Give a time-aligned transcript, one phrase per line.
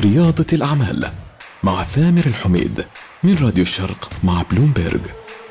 [0.00, 1.10] رياضة الأعمال
[1.62, 2.84] مع ثامر الحميد
[3.22, 5.00] من راديو الشرق مع بلومبيرج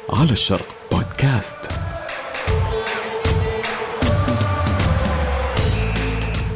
[0.10, 1.58] على الشرق بودكاست.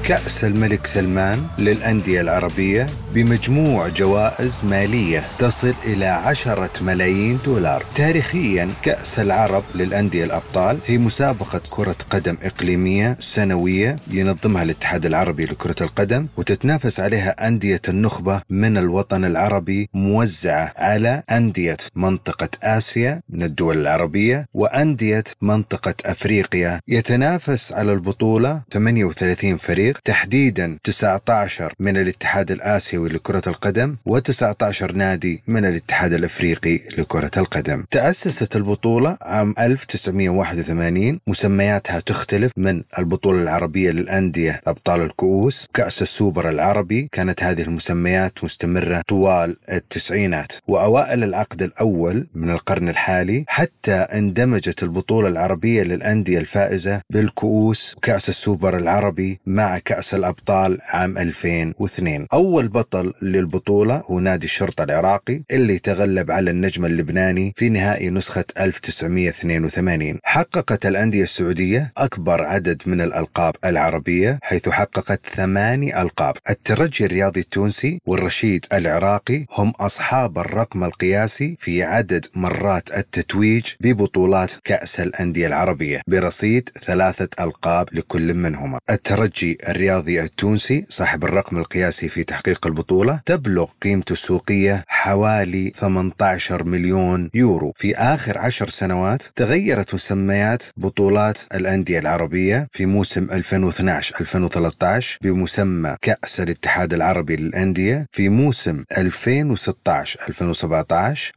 [0.08, 7.86] كأس الملك سلمان للأندية العربية بمجموع جوائز مالية تصل إلى عشرة ملايين دولار.
[7.96, 15.76] تاريخيا كأس العرب للأندية الأبطال هي مسابقة كرة قدم إقليمية سنوية ينظمها الاتحاد العربي لكرة
[15.82, 23.78] القدم وتتنافس عليها أندية النخبة من الوطن العربي موزعة على أندية منطقة آسيا من الدول
[23.78, 26.80] العربية وأندية منطقة أفريقيا.
[26.88, 35.66] يتنافس على البطولة 38 فريق تحديدا 19 من الاتحاد الآسيوي لكرة القدم و19 نادي من
[35.66, 37.86] الاتحاد الأفريقي لكرة القدم.
[37.92, 47.10] تأسست البطولة عام 1981 مسمياتها تختلف من البطولة العربية للأندية أبطال الكؤوس كأس السوبر العربي.
[47.12, 50.52] كانت هذه المسميات مستمرة طوال التسعينات.
[50.68, 58.78] وأوائل العقد الأول من القرن الحالي حتى اندمجت البطولة العربية للأندية الفائزة بالكؤوس كأس السوبر
[58.78, 66.32] العربي مع كأس الأبطال عام 2002 أول بطل للبطولة هو نادي الشرطة العراقي اللي تغلب
[66.32, 74.40] على النجم اللبناني في نهائي نسخة 1982 حققت الأندية السعودية أكبر عدد من الألقاب العربية
[74.42, 76.36] حيث حققت ثماني ألقاب.
[76.50, 85.00] الترجي الرياضي التونسي والرشيد العراقي هم أصحاب الرقم القياسي في عدد مرات التتويج ببطولات كأس
[85.00, 88.80] الأندية العربية برصيد ثلاثة ألقاب لكل منهما.
[88.90, 97.30] الترجي الرياضي التونسي صاحب الرقم القياسي في تحقيق البطولة تبلغ قيمته السوقية حوالي 18 مليون
[97.34, 97.74] يورو.
[97.76, 106.94] في آخر عشر سنوات تغيرت مسميات بطولات الأندية العربية في موسم 2012-2013 بمسمى كأس الاتحاد
[106.94, 108.98] العربي للأندية في موسم 2016-2017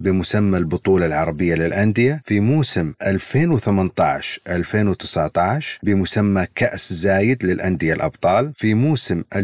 [0.01, 3.09] بمسمى البطولة العربية للأندية في موسم 2018-2019
[5.83, 8.20] بمسمى كأس زايد للأندية الأبطال.
[8.55, 9.39] في موسم 2019-2020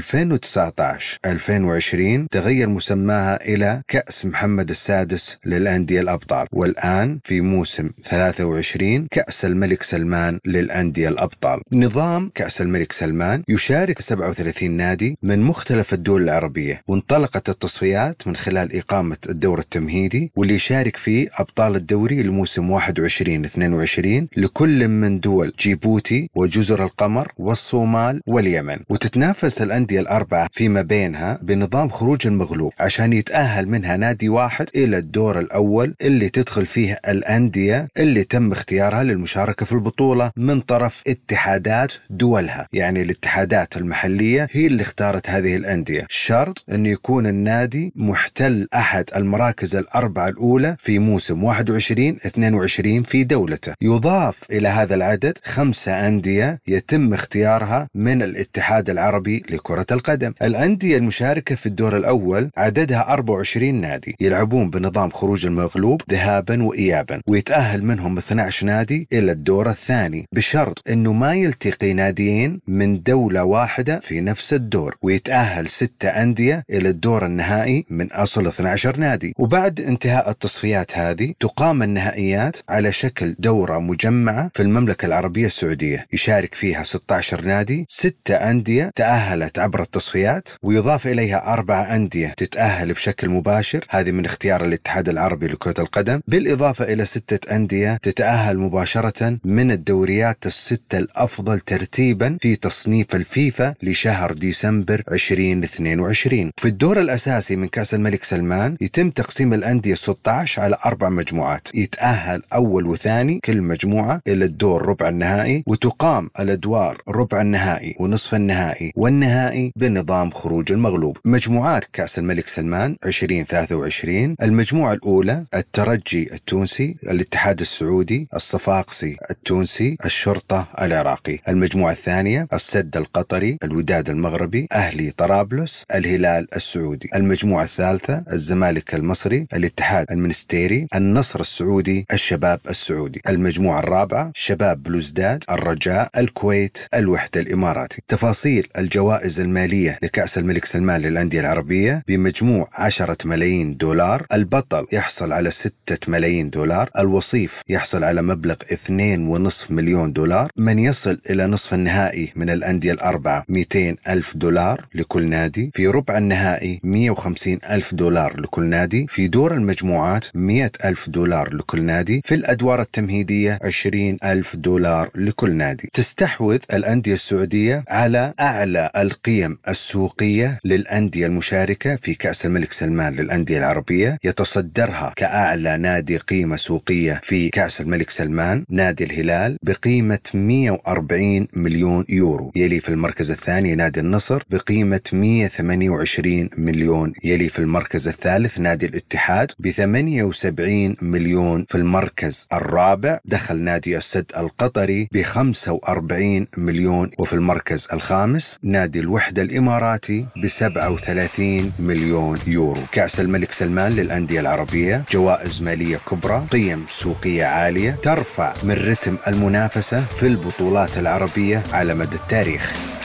[2.30, 6.46] تغير مسماها إلى كأس محمد السادس للأندية الأبطال.
[6.52, 11.60] والآن في موسم 23 كأس الملك سلمان للأندية الأبطال.
[11.72, 16.82] نظام كأس الملك سلمان يشارك 37 نادي من مختلف الدول العربية.
[16.88, 24.88] وانطلقت التصفيات من خلال إقامة الدور التمهيدي واللي يشارك فيه أبطال الدوري لموسم 21-22 لكل
[24.88, 28.65] من دول جيبوتي وجزر القمر والصومال واليمن.
[28.88, 35.38] وتتنافس الأندية الأربعة فيما بينها بنظام خروج المغلوب عشان يتأهل منها نادي واحد إلى الدور
[35.38, 42.68] الأول اللي تدخل فيه الأندية اللي تم اختيارها للمشاركة في البطولة من طرف اتحادات دولها.
[42.72, 46.06] يعني الاتحادات المحلية هي اللي اختارت هذه الأندية.
[46.08, 53.74] شرط أن يكون النادي محتل أحد المراكز الأربعة الأولى في موسم 21-22 في دولته.
[53.82, 58.22] يضاف إلى هذا العدد خمسة أندية يتم اختيارها من
[58.56, 60.32] الاتحاد العربي لكرة القدم.
[60.42, 67.84] الأندية المشاركة في الدور الأول عددها 24 نادي يلعبون بنظام خروج المغلوب ذهابا وإيابا ويتأهل
[67.84, 74.20] منهم 12 نادي إلى الدور الثاني بشرط أنه ما يلتقي ناديين من دولة واحدة في
[74.20, 79.34] نفس الدور ويتأهل ستة أندية إلى الدور النهائي من أصل 12 نادي.
[79.38, 86.54] وبعد انتهاء التصفيات هذه تقام النهائيات على شكل دورة مجمعة في المملكة العربية السعودية يشارك
[86.54, 93.84] فيها 16 نادي ستة أندية تأهلت عبر التصفيات ويضاف إليها أربع أندية تتأهل بشكل مباشر.
[93.90, 96.20] هذه من اختيار الاتحاد العربي لكرة القدم.
[96.28, 104.32] بالإضافة إلى ستة أندية تتأهل مباشرة من الدوريات الستة الأفضل ترتيبا في تصنيف الفيفا لشهر
[104.32, 111.08] ديسمبر 2022 في الدور الأساسي من كأس الملك سلمان يتم تقسيم الأندية 16 على أربع
[111.08, 111.68] مجموعات.
[111.74, 118.92] يتأهل أول وثاني كل مجموعة إلى الدور ربع النهائي وتقام الأدوار ربع النهائي ونصف النهائي.
[118.96, 121.18] والنهائي بنظام خروج المغلوب.
[121.24, 131.38] مجموعات كأس الملك سلمان 2023 المجموعة الأولى الترجي التونسي الاتحاد السعودي الصفاقسي التونسي الشرطة العراقي.
[131.48, 137.08] المجموعة الثانية السد القطري الوداد المغربي أهلي طرابلس الهلال السعودي.
[137.14, 143.20] المجموعة الثالثة الزمالك المصري الاتحاد المنستيري النصر السعودي الشباب السعودي.
[143.28, 148.02] المجموعة الرابعة شباب بلوزداد الرجاء الكويت الوحدة الإماراتي.
[148.26, 155.50] تفاصيل الجوائز المالية لكأس الملك سلمان للأندية العربية بمجموع 10 ملايين دولار البطل يحصل على
[155.50, 155.72] 6
[156.08, 162.50] ملايين دولار الوصيف يحصل على مبلغ 2.5 مليون دولار من يصل إلى نصف النهائي من
[162.50, 169.06] الأندية الأربعة 200 ألف دولار لكل نادي في ربع النهائي 150 ألف دولار لكل نادي
[169.08, 175.54] في دور المجموعات 100 ألف دولار لكل نادي في الأدوار التمهيدية 20 ألف دولار لكل
[175.54, 175.88] نادي.
[175.92, 184.18] تستحوذ الأندية السعودية على أعلى القيم السوقية للأندية المشاركة في كأس الملك سلمان للأندية العربية
[184.24, 192.52] يتصدرها كأعلى نادي قيمة سوقية في كأس الملك سلمان نادي الهلال بقيمة 140 مليون يورو.
[192.56, 197.12] يلي في المركز الثاني نادي النصر بقيمة 128 مليون.
[197.24, 201.64] يلي في المركز الثالث نادي الاتحاد ب 78 مليون.
[201.68, 207.10] في المركز الرابع دخل نادي السد القطري ب 45 مليون.
[207.18, 212.80] وفي المركز الخامس نادي الوحدة الإماراتي ب 37 مليون يورو.
[212.92, 220.00] كأس الملك سلمان للأندية العربية جوائز مالية كبرى قيم سوقية عالية ترفع من رتم المنافسة
[220.04, 222.95] في البطولات العربية على مدى التاريخ.